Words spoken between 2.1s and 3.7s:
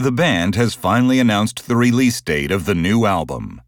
date of the new album.